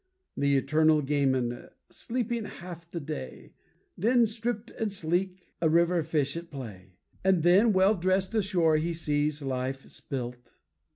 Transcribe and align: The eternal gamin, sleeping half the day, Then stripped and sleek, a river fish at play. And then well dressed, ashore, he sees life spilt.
The 0.35 0.55
eternal 0.57 1.03
gamin, 1.03 1.69
sleeping 1.91 2.45
half 2.45 2.89
the 2.89 2.99
day, 2.99 3.53
Then 3.95 4.25
stripped 4.25 4.71
and 4.71 4.91
sleek, 4.91 5.43
a 5.61 5.69
river 5.69 6.01
fish 6.01 6.35
at 6.35 6.49
play. 6.49 6.95
And 7.23 7.43
then 7.43 7.71
well 7.71 7.93
dressed, 7.93 8.33
ashore, 8.33 8.77
he 8.77 8.95
sees 8.95 9.43
life 9.43 9.87
spilt. 9.91 10.55